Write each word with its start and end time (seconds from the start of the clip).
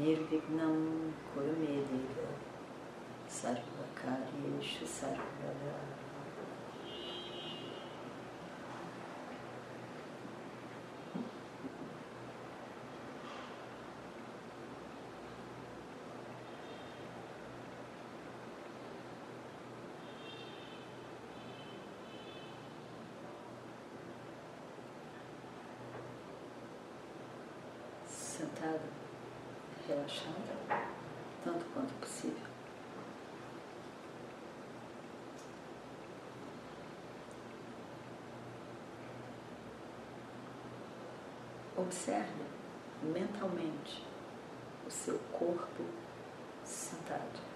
Nirvignam 0.00 1.12
Kurumedeva 1.28 2.28
Sarvakaryeshu 3.28 4.86
Sarvada 4.88 5.74
Sentado 28.08 29.09
relaxada, 29.90 30.86
tanto 31.44 31.64
quanto 31.74 31.92
possível. 31.94 32.48
Observe 41.76 42.44
mentalmente 43.02 44.06
o 44.86 44.90
seu 44.90 45.18
corpo 45.32 45.84
sentado. 46.64 47.50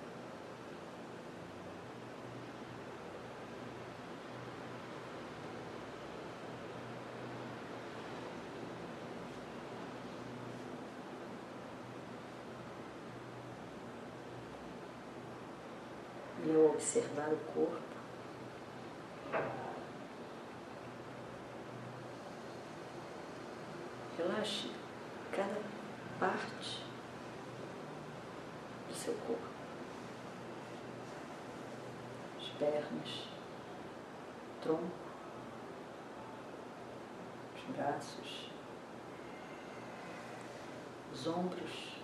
e 16.47 16.55
ao 16.55 16.64
observar 16.75 17.33
o 17.33 17.37
corpo, 17.53 17.81
relaxe 24.19 24.71
cada 25.31 25.61
parte 26.19 26.83
do 28.89 28.95
seu 28.95 29.15
corpo, 29.15 29.47
as 32.37 32.49
pernas, 32.59 33.29
tronco, 34.61 34.91
os 37.57 37.77
braços, 37.77 38.51
os 41.13 41.27
ombros, 41.29 41.99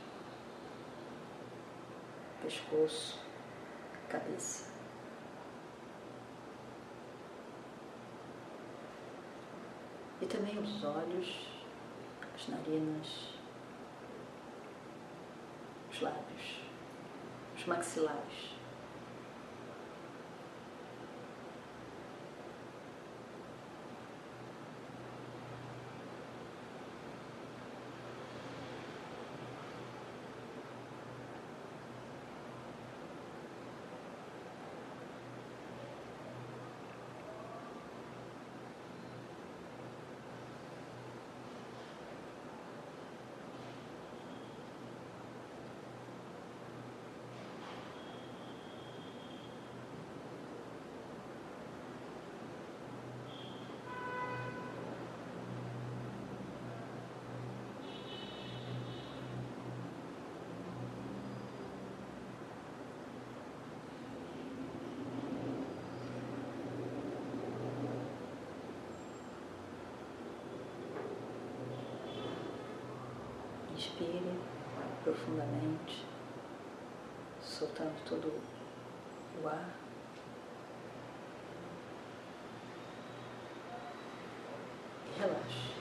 pescoço 2.41 3.30
cabeça. 4.11 4.69
E 10.21 10.27
também 10.27 10.59
os 10.59 10.85
olhos, 10.85 11.49
as 12.35 12.49
narinas, 12.49 13.39
os 15.91 16.01
lábios, 16.03 16.61
os 17.57 17.65
maxilares. 17.67 18.60
Inspire 74.01 74.41
profundamente, 75.05 76.07
soltando 77.43 78.03
todo 78.09 78.33
o 79.43 79.47
ar. 79.47 79.77
E 85.07 85.21
relaxe. 85.21 85.75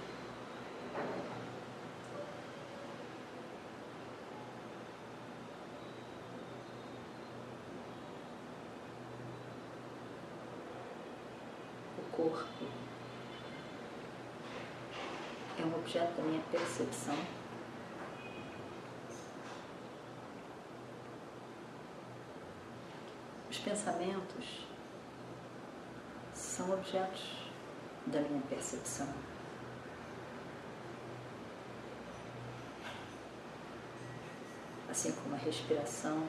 O 11.98 12.12
corpo 12.12 12.66
é 15.58 15.64
um 15.64 15.74
objeto 15.76 16.18
da 16.18 16.24
minha 16.24 16.42
percepção. 16.52 17.16
Pensamentos 23.58 24.68
são 26.34 26.72
objetos 26.72 27.50
da 28.06 28.22
minha 28.22 28.42
percepção. 28.50 29.08
Assim 34.90 35.12
como 35.12 35.36
a 35.36 35.38
respiração 35.38 36.28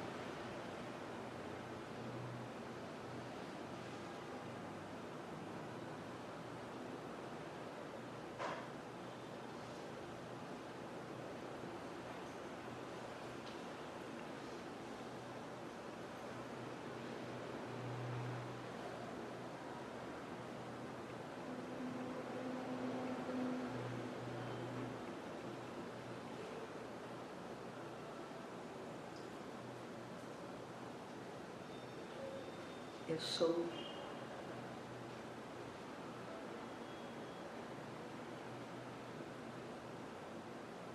Eu 33.10 33.18
sou. 33.18 33.66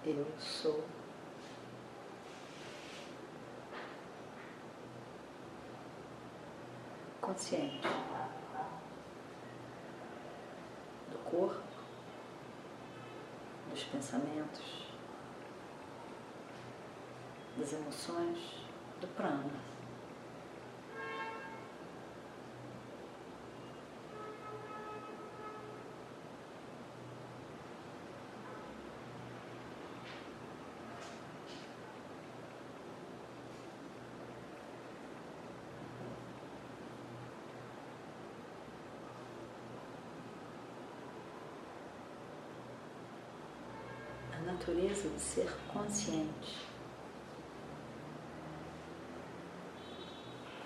Eu 0.06 0.25
sou. 0.39 0.81
Consciente 7.19 7.81
do 11.12 11.17
corpo, 11.29 11.62
dos 13.69 13.83
pensamentos, 13.83 14.85
das 17.57 17.73
emoções 17.73 18.63
do 19.01 19.07
prana. 19.17 19.75
A 44.35 44.44
natureza 44.56 45.10
de 45.10 45.19
ser 45.19 45.54
consciente. 45.74 46.66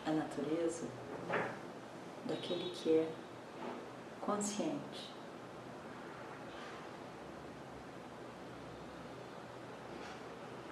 A 0.06 0.12
natureza 0.12 0.88
daquele 2.26 2.70
que 2.70 3.00
é 3.00 3.12
consciente. 4.22 5.10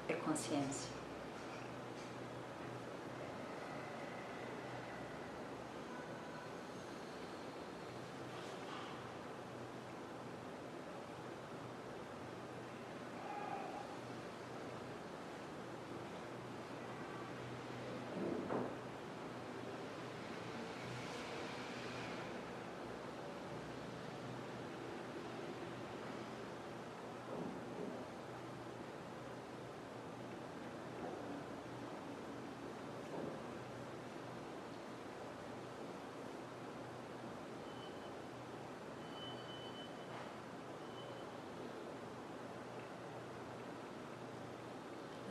É 0.08 0.14
consciência. 0.14 0.97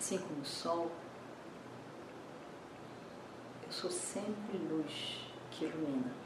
Assim 0.07 0.19
como 0.19 0.41
o 0.41 0.45
sol, 0.45 0.93
eu 3.67 3.73
sou 3.73 3.91
sempre 3.91 4.57
luz 4.57 5.19
que 5.51 5.65
ilumina. 5.65 6.26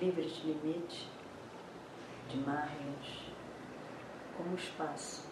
Livre 0.00 0.22
de 0.22 0.46
limite, 0.46 1.08
de 2.28 2.36
margens, 2.38 3.32
como 4.36 4.52
o 4.52 4.54
espaço 4.56 5.28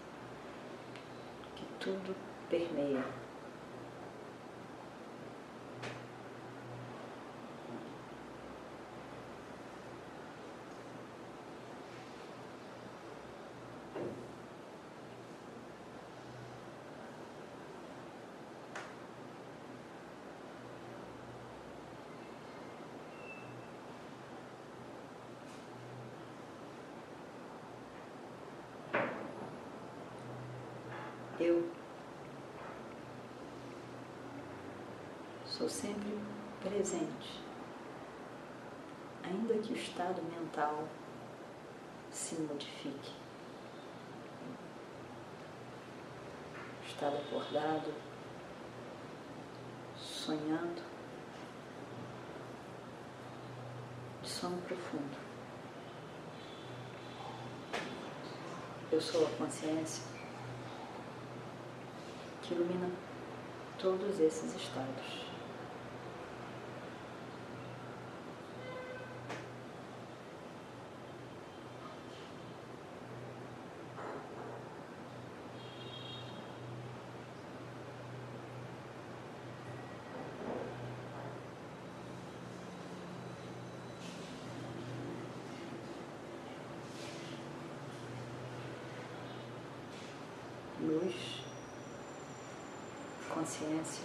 que 1.56 1.64
tudo 1.78 2.14
permeia. 2.48 3.04
Eu 31.46 31.62
sou 35.44 35.68
sempre 35.68 36.18
presente, 36.62 37.42
ainda 39.22 39.52
que 39.58 39.74
o 39.74 39.76
estado 39.76 40.22
mental 40.22 40.88
se 42.10 42.36
modifique. 42.36 43.12
Estado 46.86 47.18
acordado, 47.18 47.92
sonhando, 49.98 50.82
de 54.22 54.28
sono 54.30 54.56
profundo. 54.62 55.18
Eu 58.90 58.98
sou 58.98 59.26
a 59.26 59.30
consciência 59.32 60.13
que 62.46 62.54
ilumina 62.54 62.88
todos 63.80 64.20
esses 64.20 64.54
estados. 64.54 65.24
Luz 90.80 91.33
consciência, 93.44 94.02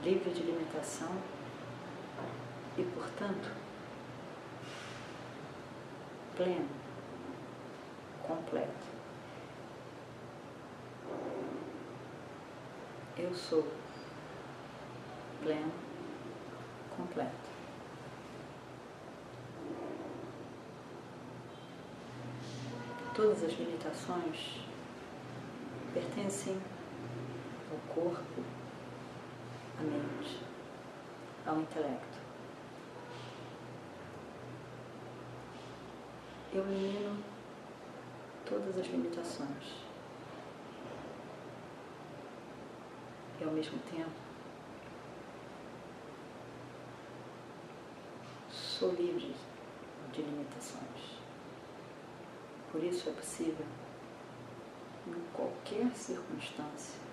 livre 0.00 0.30
de 0.30 0.42
limitação 0.42 1.10
e, 2.76 2.84
portanto, 2.84 3.50
pleno, 6.36 6.68
completo. 8.22 8.86
Eu 13.16 13.34
sou 13.34 13.66
pleno, 15.42 15.72
completo. 16.96 17.48
Todas 23.16 23.42
as 23.42 23.52
limitações 23.54 24.68
pertencem 25.92 26.60
ao 27.70 27.94
corpo, 27.94 28.42
à 29.78 29.82
mente, 29.82 30.40
ao 31.46 31.60
intelecto. 31.60 32.18
Eu 36.52 36.64
elimino 36.64 37.22
todas 38.48 38.78
as 38.78 38.86
limitações. 38.86 39.84
E 43.40 43.44
ao 43.44 43.52
mesmo 43.52 43.78
tempo 43.80 44.10
sou 48.50 48.92
livre 48.94 49.34
de 50.12 50.22
limitações. 50.22 51.18
Por 52.72 52.82
isso 52.82 53.08
é 53.08 53.12
possível 53.12 53.66
em 55.16 55.32
qualquer 55.32 55.90
circunstância. 55.94 57.08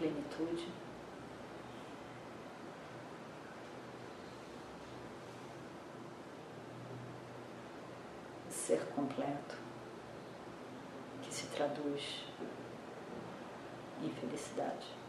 plenitude. 0.00 0.72
Ser 8.48 8.80
completo, 8.94 9.58
que 11.22 11.34
se 11.34 11.46
traduz 11.48 12.24
em 14.02 14.10
felicidade. 14.10 14.99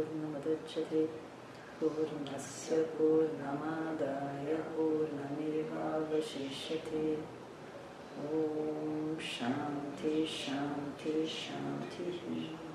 पूर्णमुदच्छते 0.00 1.08
पूर्णस्य 1.80 2.82
पूर्णमादाय 2.82 4.54
पूर्णमेवावशिष्यते। 4.54 7.18
ॐ 8.20 9.18
शान्ति 9.18 10.26
शान्ति 10.26 11.26
शान्तिः। 11.26 12.69